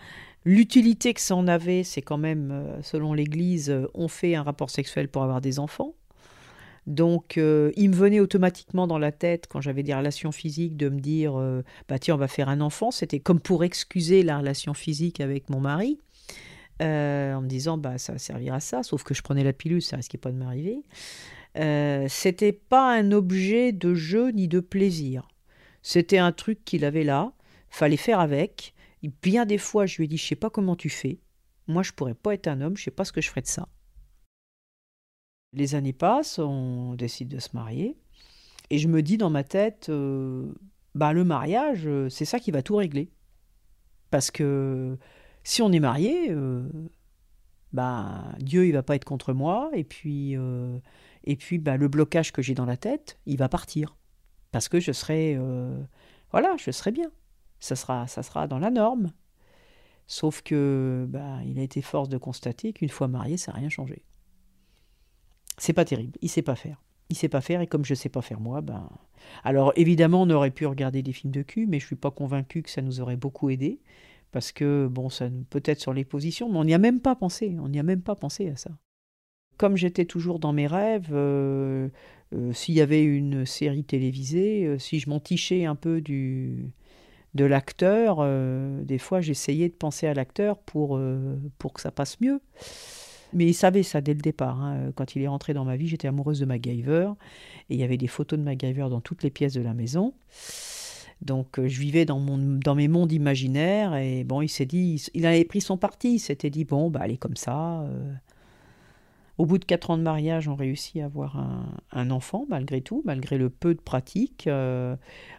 L'utilité 0.44 1.14
que 1.14 1.20
ça 1.20 1.34
en 1.34 1.48
avait, 1.48 1.82
c'est 1.82 2.00
quand 2.00 2.16
même, 2.16 2.52
euh, 2.52 2.80
selon 2.82 3.12
l'Église, 3.12 3.74
on 3.94 4.06
fait 4.06 4.36
un 4.36 4.44
rapport 4.44 4.70
sexuel 4.70 5.08
pour 5.08 5.24
avoir 5.24 5.40
des 5.40 5.58
enfants. 5.58 5.96
Donc, 6.86 7.36
il 7.36 7.90
me 7.90 7.94
venait 7.94 8.20
automatiquement 8.20 8.86
dans 8.86 8.96
la 8.96 9.12
tête, 9.12 9.46
quand 9.46 9.60
j'avais 9.60 9.82
des 9.82 9.94
relations 9.94 10.32
physiques, 10.32 10.76
de 10.76 10.88
me 10.88 11.00
dire 11.00 11.34
bah 11.86 11.98
tiens, 11.98 12.14
on 12.14 12.18
va 12.18 12.28
faire 12.28 12.48
un 12.48 12.62
enfant. 12.62 12.90
C'était 12.90 13.20
comme 13.20 13.40
pour 13.40 13.62
excuser 13.62 14.22
la 14.22 14.38
relation 14.38 14.72
physique 14.72 15.20
avec 15.20 15.50
mon 15.50 15.60
mari. 15.60 15.98
Euh, 16.80 17.34
en 17.34 17.40
me 17.40 17.48
disant 17.48 17.76
bah 17.76 17.98
ça 17.98 18.12
va 18.12 18.18
servir 18.18 18.54
à 18.54 18.60
ça, 18.60 18.84
sauf 18.84 19.02
que 19.02 19.12
je 19.12 19.22
prenais 19.22 19.42
la 19.42 19.52
pilule, 19.52 19.82
ça 19.82 19.96
risquait 19.96 20.18
pas 20.18 20.30
de 20.30 20.36
m'arriver. 20.36 20.84
Euh, 21.56 22.06
c'était 22.08 22.52
pas 22.52 22.96
un 22.96 23.10
objet 23.10 23.72
de 23.72 23.94
jeu 23.94 24.30
ni 24.30 24.46
de 24.46 24.60
plaisir. 24.60 25.26
C'était 25.82 26.18
un 26.18 26.30
truc 26.30 26.64
qu'il 26.64 26.84
avait 26.84 27.02
là, 27.02 27.32
fallait 27.68 27.96
faire 27.96 28.20
avec. 28.20 28.74
bien 29.22 29.44
des 29.44 29.58
fois, 29.58 29.86
je 29.86 29.96
lui 29.96 30.04
ai 30.04 30.08
dit, 30.08 30.16
je 30.16 30.26
sais 30.26 30.36
pas 30.36 30.50
comment 30.50 30.76
tu 30.76 30.88
fais. 30.88 31.18
Moi, 31.66 31.82
je 31.82 31.92
pourrais 31.92 32.14
pas 32.14 32.34
être 32.34 32.46
un 32.46 32.60
homme, 32.60 32.76
je 32.76 32.84
sais 32.84 32.90
pas 32.90 33.04
ce 33.04 33.12
que 33.12 33.20
je 33.20 33.28
ferais 33.28 33.42
de 33.42 33.46
ça. 33.46 33.68
Les 35.52 35.74
années 35.74 35.92
passent, 35.92 36.38
on 36.38 36.94
décide 36.94 37.28
de 37.28 37.38
se 37.40 37.50
marier, 37.54 37.96
et 38.70 38.78
je 38.78 38.86
me 38.86 39.02
dis 39.02 39.16
dans 39.16 39.30
ma 39.30 39.44
tête, 39.44 39.88
euh, 39.88 40.52
bah 40.94 41.12
le 41.12 41.24
mariage, 41.24 41.88
c'est 42.10 42.24
ça 42.26 42.38
qui 42.38 42.50
va 42.50 42.62
tout 42.62 42.76
régler, 42.76 43.10
parce 44.10 44.30
que 44.30 44.98
si 45.48 45.62
on 45.62 45.72
est 45.72 45.80
marié, 45.80 46.26
euh, 46.28 46.68
bah, 47.72 48.34
Dieu 48.38 48.66
il 48.66 48.72
va 48.72 48.82
pas 48.82 48.94
être 48.96 49.06
contre 49.06 49.32
moi 49.32 49.70
et 49.72 49.82
puis 49.82 50.36
euh, 50.36 50.78
et 51.24 51.36
puis 51.36 51.56
bah, 51.56 51.78
le 51.78 51.88
blocage 51.88 52.32
que 52.32 52.42
j'ai 52.42 52.52
dans 52.52 52.66
la 52.66 52.76
tête, 52.76 53.18
il 53.24 53.38
va 53.38 53.48
partir 53.48 53.96
parce 54.52 54.68
que 54.68 54.78
je 54.78 54.92
serai 54.92 55.36
euh, 55.38 55.74
voilà, 56.32 56.54
je 56.58 56.70
serai 56.70 56.92
bien. 56.92 57.10
Ça 57.60 57.76
sera 57.76 58.06
ça 58.08 58.22
sera 58.22 58.46
dans 58.46 58.58
la 58.58 58.70
norme. 58.70 59.10
Sauf 60.06 60.42
que 60.42 61.06
bah, 61.08 61.38
il 61.46 61.58
a 61.58 61.62
été 61.62 61.80
force 61.80 62.10
de 62.10 62.18
constater 62.18 62.74
qu'une 62.74 62.90
fois 62.90 63.08
marié, 63.08 63.38
ça 63.38 63.52
n'a 63.52 63.58
rien 63.58 63.70
changé. 63.70 64.04
C'est 65.56 65.72
pas 65.72 65.86
terrible, 65.86 66.18
il 66.20 66.28
sait 66.28 66.42
pas 66.42 66.56
faire. 66.56 66.82
Il 67.08 67.16
sait 67.16 67.30
pas 67.30 67.40
faire 67.40 67.62
et 67.62 67.66
comme 67.66 67.86
je 67.86 67.94
sais 67.94 68.10
pas 68.10 68.20
faire 68.20 68.38
moi, 68.40 68.60
ben 68.60 68.86
alors 69.44 69.72
évidemment 69.76 70.22
on 70.22 70.30
aurait 70.30 70.50
pu 70.50 70.66
regarder 70.66 71.02
des 71.02 71.14
films 71.14 71.32
de 71.32 71.40
cul, 71.40 71.66
mais 71.66 71.80
je 71.80 71.86
suis 71.86 71.96
pas 71.96 72.10
convaincu 72.10 72.60
que 72.60 72.68
ça 72.68 72.82
nous 72.82 73.00
aurait 73.00 73.16
beaucoup 73.16 73.48
aidé 73.48 73.80
parce 74.32 74.52
que, 74.52 74.86
bon, 74.88 75.08
ça 75.08 75.28
peut-être 75.50 75.80
sur 75.80 75.92
les 75.92 76.04
positions, 76.04 76.50
mais 76.50 76.58
on 76.58 76.64
n'y 76.64 76.74
a 76.74 76.78
même 76.78 77.00
pas 77.00 77.16
pensé, 77.16 77.56
on 77.60 77.68
n'y 77.68 77.78
a 77.78 77.82
même 77.82 78.02
pas 78.02 78.14
pensé 78.14 78.48
à 78.50 78.56
ça. 78.56 78.70
Comme 79.56 79.76
j'étais 79.76 80.04
toujours 80.04 80.38
dans 80.38 80.52
mes 80.52 80.66
rêves, 80.66 81.10
euh, 81.12 81.88
euh, 82.34 82.52
s'il 82.52 82.74
y 82.74 82.80
avait 82.80 83.02
une 83.02 83.44
série 83.46 83.84
télévisée, 83.84 84.66
euh, 84.66 84.78
si 84.78 85.00
je 85.00 85.10
m'en 85.10 85.18
tichais 85.18 85.64
un 85.64 85.74
peu 85.74 86.00
du, 86.00 86.70
de 87.34 87.44
l'acteur, 87.44 88.24
des 88.84 88.98
fois 88.98 89.20
j'essayais 89.20 89.68
de 89.68 89.74
penser 89.74 90.06
à 90.06 90.14
l'acteur 90.14 90.58
pour, 90.58 91.00
pour 91.58 91.72
que 91.72 91.80
ça 91.80 91.90
passe 91.90 92.20
mieux. 92.20 92.40
Mais 93.34 93.46
il 93.46 93.54
savait 93.54 93.82
ça 93.82 94.00
dès 94.00 94.14
le 94.14 94.20
départ. 94.20 94.62
Hein. 94.62 94.90
Quand 94.94 95.14
il 95.14 95.22
est 95.22 95.28
rentré 95.28 95.52
dans 95.52 95.64
ma 95.64 95.76
vie, 95.76 95.86
j'étais 95.86 96.08
amoureuse 96.08 96.40
de 96.40 96.46
MacGyver. 96.46 97.10
Et 97.68 97.74
il 97.74 97.80
y 97.80 97.82
avait 97.82 97.98
des 97.98 98.06
photos 98.06 98.38
de 98.38 98.44
MacGyver 98.44 98.86
dans 98.88 99.02
toutes 99.02 99.22
les 99.22 99.30
pièces 99.30 99.52
de 99.52 99.60
la 99.60 99.74
maison. 99.74 100.14
Donc 101.22 101.58
euh, 101.58 101.68
je 101.68 101.80
vivais 101.80 102.04
dans, 102.04 102.20
mon, 102.20 102.38
dans 102.38 102.74
mes 102.74 102.88
mondes 102.88 103.12
imaginaires 103.12 103.96
et 103.96 104.24
bon, 104.24 104.40
il 104.42 104.48
s'est 104.48 104.66
dit, 104.66 105.02
il 105.14 105.26
avait 105.26 105.44
pris 105.44 105.60
son 105.60 105.76
parti, 105.76 106.14
il 106.14 106.18
s'était 106.18 106.50
dit, 106.50 106.64
bon, 106.64 106.90
bah, 106.90 107.04
comme 107.18 107.36
ça. 107.36 107.82
Euh. 107.82 108.12
Au 109.36 109.46
bout 109.46 109.58
de 109.58 109.64
quatre 109.64 109.90
ans 109.90 109.98
de 109.98 110.02
mariage, 110.02 110.48
on 110.48 110.56
réussit 110.56 111.00
à 111.00 111.04
avoir 111.04 111.36
un, 111.92 112.10
enfant, 112.10 112.44
malgré 112.48 112.80
tout, 112.80 113.02
malgré 113.04 113.38
le 113.38 113.50
peu 113.50 113.72
de 113.72 113.80
pratique. 113.80 114.48
Euh. 114.48 114.96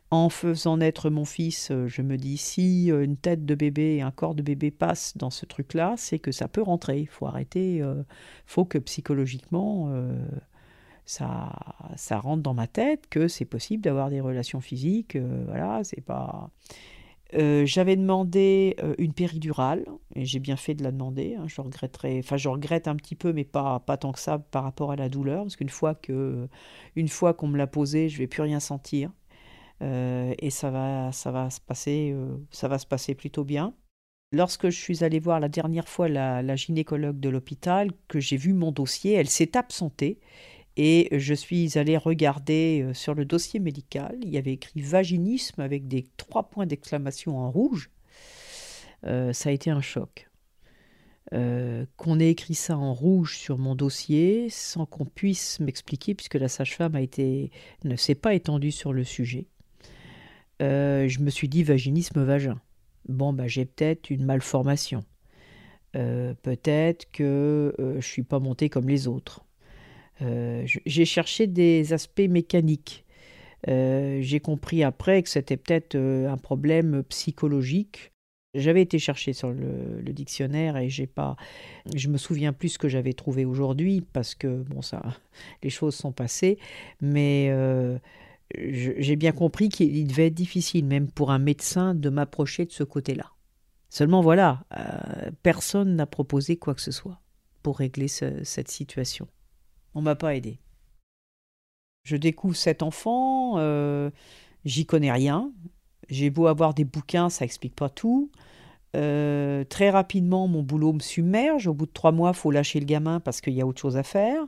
en 0.09 0.29
faisant 0.29 0.77
naître 0.77 1.09
mon 1.09 1.25
fils, 1.25 1.69
je 1.87 2.01
me 2.01 2.15
dis, 2.15 2.37
si 2.37 2.87
une 2.87 3.17
tête 3.17 3.45
de 3.45 3.55
bébé 3.55 3.97
et 3.97 4.01
un 4.01 4.11
corps 4.11 4.35
de 4.35 4.41
bébé 4.41 4.71
passent 4.71 5.17
dans 5.17 5.29
ce 5.29 5.45
truc-là, 5.45 5.95
c'est 5.97 6.17
que 6.17 6.31
ça 6.31 6.47
peut 6.47 6.61
rentrer. 6.61 7.01
Il 7.01 7.09
faut 7.09 7.27
arrêter, 7.27 7.79
il 7.79 8.05
faut 8.45 8.63
que 8.63 8.77
psychologiquement 8.77 9.93
ça, 11.09 11.51
ça 11.95 12.19
rentre 12.19 12.43
dans 12.43 12.53
ma 12.53 12.67
tête 12.67 13.07
que 13.09 13.27
c'est 13.27 13.45
possible 13.45 13.81
d'avoir 13.81 14.11
des 14.11 14.21
relations 14.21 14.61
physiques. 14.61 15.15
Euh, 15.15 15.43
voilà, 15.47 15.83
c'est 15.83 16.01
pas. 16.01 16.51
Euh, 17.33 17.65
j'avais 17.65 17.95
demandé 17.95 18.75
euh, 18.83 18.93
une 18.99 19.13
péridurale 19.13 19.85
et 20.13 20.25
j'ai 20.25 20.37
bien 20.37 20.55
fait 20.55 20.75
de 20.75 20.83
la 20.83 20.91
demander. 20.91 21.33
Hein, 21.33 21.45
je 21.47 21.61
regretterai, 21.61 22.19
enfin 22.19 22.37
je 22.37 22.47
regrette 22.47 22.87
un 22.87 22.95
petit 22.95 23.15
peu, 23.15 23.33
mais 23.33 23.43
pas, 23.43 23.79
pas 23.79 23.97
tant 23.97 24.11
que 24.11 24.19
ça 24.19 24.37
par 24.37 24.63
rapport 24.63 24.91
à 24.91 24.95
la 24.95 25.09
douleur, 25.09 25.43
parce 25.45 25.55
qu'une 25.55 25.69
fois 25.69 25.95
que, 25.95 26.47
une 26.95 27.07
fois 27.09 27.33
qu'on 27.33 27.47
me 27.47 27.57
l'a 27.57 27.67
posée, 27.67 28.07
je 28.07 28.19
vais 28.19 28.27
plus 28.27 28.43
rien 28.43 28.59
sentir 28.59 29.11
et 29.81 30.49
ça 30.49 30.69
va, 30.71 31.11
ça 31.13 31.31
va 31.31 31.49
se 31.49 31.61
passer, 31.61 32.13
ça 32.51 32.67
va 32.67 32.77
se 32.77 32.85
passer 32.85 33.15
plutôt 33.15 33.45
bien. 33.45 33.73
Lorsque 34.33 34.69
je 34.69 34.77
suis 34.77 35.05
allée 35.05 35.19
voir 35.19 35.39
la 35.39 35.47
dernière 35.47 35.87
fois 35.87 36.09
la, 36.09 36.41
la 36.41 36.55
gynécologue 36.57 37.19
de 37.19 37.29
l'hôpital, 37.29 37.91
que 38.09 38.19
j'ai 38.19 38.35
vu 38.35 38.53
mon 38.53 38.73
dossier, 38.73 39.13
elle 39.13 39.29
s'est 39.29 39.55
absentée 39.57 40.19
et 40.81 41.09
je 41.19 41.33
suis 41.33 41.77
allée 41.77 41.97
regarder 41.97 42.81
euh, 42.81 42.93
sur 42.93 43.13
le 43.13 43.25
dossier 43.25 43.59
médical, 43.59 44.17
il 44.21 44.29
y 44.29 44.37
avait 44.37 44.53
écrit 44.53 44.79
vaginisme 44.79 45.59
avec 45.59 45.89
des 45.89 46.05
trois 46.15 46.43
points 46.43 46.65
d'exclamation 46.65 47.37
en 47.37 47.51
rouge. 47.51 47.91
Euh, 49.05 49.33
ça 49.33 49.49
a 49.49 49.51
été 49.51 49.69
un 49.71 49.81
choc. 49.81 50.29
Euh, 51.33 51.85
qu'on 51.97 52.17
ait 52.21 52.29
écrit 52.29 52.55
ça 52.55 52.77
en 52.77 52.93
rouge 52.93 53.37
sur 53.37 53.57
mon 53.57 53.75
dossier 53.75 54.49
sans 54.49 54.85
qu'on 54.85 55.03
puisse 55.03 55.59
m'expliquer, 55.59 56.15
puisque 56.15 56.35
la 56.35 56.47
sage-femme 56.47 56.95
a 56.95 57.01
été, 57.01 57.51
ne 57.83 57.97
s'est 57.97 58.15
pas 58.15 58.33
étendue 58.33 58.71
sur 58.71 58.93
le 58.93 59.03
sujet. 59.03 59.47
je 60.61 61.19
me 61.19 61.29
suis 61.29 61.49
dit 61.49 61.63
vaginisme 61.63 62.23
vagin. 62.23 62.61
Bon, 63.09 63.33
bah, 63.33 63.47
j'ai 63.47 63.65
peut-être 63.65 64.11
une 64.11 64.23
malformation. 64.23 65.03
peut-être 65.91 67.11
que 67.11 67.75
je 67.99 68.07
suis 68.07 68.23
pas 68.23 68.39
montée 68.39 68.69
comme 68.69 68.87
les 68.87 69.09
autres. 69.09 69.43
Euh, 70.21 70.65
j'ai 70.85 71.05
cherché 71.05 71.47
des 71.47 71.93
aspects 71.93 72.27
mécaniques. 72.29 73.05
Euh, 73.67 74.19
j'ai 74.21 74.39
compris 74.39 74.83
après 74.83 75.21
que 75.23 75.29
c'était 75.29 75.57
peut-être 75.57 75.95
euh, 75.95 76.29
un 76.29 76.37
problème 76.37 77.03
psychologique. 77.03 78.11
J'avais 78.55 78.81
été 78.81 78.97
chercher 78.97 79.33
sur 79.33 79.51
le, 79.51 80.01
dictionnaire 80.11 80.75
et 80.77 80.89
j'ai 80.89 81.05
pas, 81.05 81.35
je 81.93 82.07
me 82.07 82.17
souviens 82.17 82.51
plus 82.51 82.69
ce 82.69 82.79
que 82.79 82.89
j'avais 82.89 83.13
trouvé 83.13 83.45
aujourd'hui 83.45 84.01
parce 84.01 84.33
que 84.33 84.63
bon 84.63 84.81
ça, 84.81 85.03
les 85.63 85.69
choses 85.69 85.93
sont 85.93 86.11
passées, 86.11 86.57
mais 86.99 87.53
j'ai 88.55 89.15
bien 89.17 89.33
compris 89.33 89.69
qu'il 89.69 90.07
devait 90.07 90.27
être 90.27 90.33
difficile 90.33 90.85
même 90.85 91.11
pour 91.11 91.29
un 91.29 91.37
médecin 91.37 91.93
de 91.93 92.09
m'approcher 92.09 92.65
de 92.65 92.71
ce 92.71 92.83
côté-là. 92.83 93.33
Seulement 93.91 94.21
voilà, 94.21 94.63
personne 95.43 95.95
n'a 95.95 96.07
proposé 96.07 96.57
quoi 96.57 96.73
que 96.73 96.81
ce 96.81 96.91
soit 96.91 97.21
pour 97.61 97.77
régler 97.77 98.07
cette 98.07 98.71
situation. 98.71 99.27
On 99.95 100.01
m'a 100.01 100.15
pas 100.15 100.35
aidé. 100.35 100.59
Je 102.03 102.15
découvre 102.15 102.55
cet 102.55 102.81
enfant, 102.81 103.57
euh, 103.57 104.09
j'y 104.65 104.85
connais 104.85 105.11
rien. 105.11 105.51
J'ai 106.09 106.29
beau 106.29 106.47
avoir 106.47 106.73
des 106.73 106.85
bouquins, 106.85 107.29
ça 107.29 107.45
explique 107.45 107.75
pas 107.75 107.89
tout. 107.89 108.31
Euh, 108.95 109.63
très 109.65 109.89
rapidement, 109.89 110.47
mon 110.47 110.63
boulot 110.63 110.93
me 110.93 110.99
submerge. 110.99 111.67
Au 111.67 111.73
bout 111.73 111.85
de 111.85 111.91
trois 111.91 112.11
mois, 112.11 112.33
faut 112.33 112.51
lâcher 112.51 112.79
le 112.79 112.85
gamin 112.85 113.19
parce 113.19 113.41
qu'il 113.41 113.53
y 113.53 113.61
a 113.61 113.67
autre 113.67 113.79
chose 113.79 113.97
à 113.97 114.03
faire. 114.03 114.41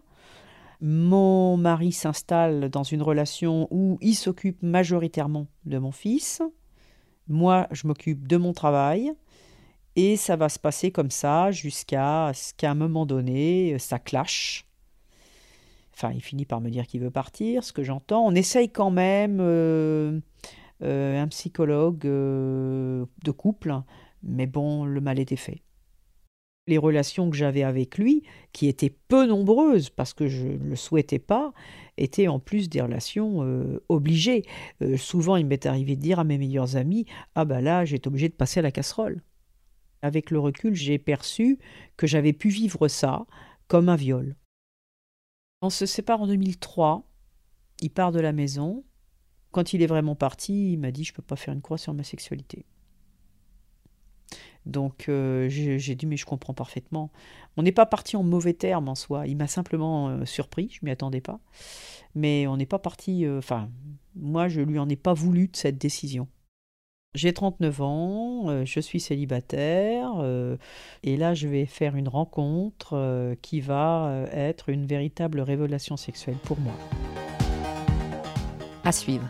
Mon 0.82 1.58
mari 1.58 1.92
s'installe 1.92 2.70
dans 2.70 2.84
une 2.84 3.04
relation 3.04 3.68
où 3.70 4.00
il 4.02 4.16
s'occupe 4.16 4.64
majoritairement 4.64 5.46
de 5.66 5.78
mon 5.78 5.92
fils. 5.92 6.42
Moi, 7.28 7.68
je 7.72 7.86
m'occupe 7.86 8.28
de 8.28 8.38
mon 8.38 8.54
travail. 8.54 9.14
Et 9.96 10.16
ça 10.16 10.36
va 10.38 10.50
se 10.50 10.58
passer 10.58 10.92
comme 10.92 11.12
ça 11.12 11.52
jusqu'à 11.52 12.32
ce 12.34 12.54
qu'à 12.54 12.72
un 12.72 12.76
moment 12.76 13.06
donné, 13.06 13.78
ça 13.78 14.00
clash. 14.00 14.66
Enfin, 16.02 16.16
il 16.16 16.22
finit 16.22 16.46
par 16.46 16.62
me 16.62 16.72
dire 16.72 16.88
qu'il 16.88 17.00
veut 17.00 17.12
partir, 17.12 17.64
ce 17.64 17.72
que 17.74 17.84
j'entends. 17.84 18.26
On 18.26 18.34
essaye 18.34 18.70
quand 18.70 18.90
même, 18.90 19.38
euh, 19.40 20.20
euh, 20.82 21.22
un 21.22 21.28
psychologue 21.28 22.08
euh, 22.08 23.06
de 23.24 23.32
couple 23.32 23.76
Mais 24.24 24.48
bon, 24.48 24.84
le 24.84 25.00
mal 25.00 25.20
était 25.20 25.36
fait. 25.36 25.62
Les 26.66 26.80
relations 26.80 27.30
que 27.30 27.38
j'avais 27.38 27.62
avec 27.62 28.00
lui, 28.00 28.24
qui 28.52 28.68
étaient 28.68 28.90
peu 28.90 29.28
nombreuses 29.28 29.92
parce 29.92 30.16
que 30.16 30.28
je 30.28 30.48
ne 30.48 30.70
le 30.70 30.76
souhaitais 30.76 31.20
pas, 31.20 31.54
étaient 31.98 32.28
en 32.28 32.40
plus 32.40 32.68
des 32.68 32.82
relations 32.82 33.46
obligées. 33.90 34.44
Souvent, 34.98 35.36
il 35.36 35.46
m'est 35.46 35.66
arrivé 35.66 35.96
de 35.96 36.02
dire 36.02 36.20
à 36.20 36.24
mes 36.24 36.38
meilleurs 36.38 36.78
amis 36.78 37.06
Ah 37.36 37.46
ben 37.46 37.62
là, 37.62 37.84
j'ai 37.84 37.98
été 37.98 38.08
obligé 38.08 38.30
de 38.30 38.34
passer 38.34 38.60
à 38.60 38.64
la 38.64 38.72
casserole. 38.72 39.22
Avec 40.04 40.32
le 40.32 40.40
recul, 40.40 40.76
j'ai 40.76 40.98
perçu 40.98 41.60
que 41.98 42.08
j'avais 42.08 42.34
pu 42.34 42.50
vivre 42.50 42.88
ça 42.88 43.26
comme 43.68 43.90
un 43.90 43.96
viol. 43.96 44.36
On 45.62 45.70
se 45.70 45.86
sépare 45.86 46.22
en 46.22 46.28
2003. 46.28 47.04
Il 47.82 47.90
part 47.90 48.12
de 48.12 48.20
la 48.20 48.34
maison. 48.34 48.84
Quand 49.52 49.74
il 49.74 49.82
est 49.82 49.88
vraiment 49.88 50.16
parti, 50.16 50.74
il 50.74 50.80
m'a 50.80 50.92
dit 50.92 51.04
Je 51.04 51.12
ne 51.12 51.16
peux 51.16 51.22
pas 51.22 51.36
faire 51.36 51.54
une 51.54 51.62
croix 51.62 51.78
sur 51.78 51.94
ma 51.94 52.04
sexualité. 52.04 52.66
Donc 54.66 55.10
euh, 55.10 55.50
j'ai 55.50 55.96
dit 55.96 56.06
mais 56.06 56.18
je 56.18 56.26
comprends 56.26 56.54
parfaitement. 56.54 57.12
On 57.58 57.64
n'est 57.64 57.72
pas 57.72 57.86
parti 57.86 58.16
en 58.16 58.24
mauvais 58.24 58.54
termes 58.54 58.90
en 58.90 58.96
soi. 58.96 59.28
Il 59.28 59.38
m'a 59.38 59.48
simplement 59.48 60.10
euh, 60.10 60.26
surpris, 60.26 60.70
je 60.72 60.86
m'y 60.86 60.92
attendais 60.92 61.22
pas. 61.22 61.40
Mais 62.14 62.46
on 62.48 62.58
n'est 62.58 62.66
pas 62.68 62.80
parti. 62.80 63.26
Euh, 63.26 63.40
enfin, 63.40 63.70
moi 64.16 64.48
je 64.48 64.62
lui 64.62 64.78
en 64.78 64.88
ai 64.90 64.96
pas 64.96 65.14
voulu 65.14 65.48
de 65.48 65.56
cette 65.56 65.78
décision. 65.78 66.28
J'ai 67.14 67.34
39 67.34 67.82
ans, 67.82 68.66
je 68.66 68.80
suis 68.80 69.02
célibataire, 69.02 70.14
et 71.04 71.18
là 71.18 71.34
je 71.34 71.50
vais 71.50 71.66
faire 71.66 71.98
une 71.98 72.08
rencontre 72.08 73.36
qui 73.42 73.60
va 73.60 74.26
être 74.32 74.70
une 74.70 74.86
véritable 74.86 75.42
révélation 75.42 75.98
sexuelle 75.98 76.38
pour 76.46 76.58
moi. 76.62 76.74
À 78.86 78.94
suivre. 78.94 79.28